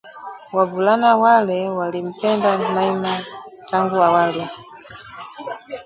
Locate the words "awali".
4.07-4.45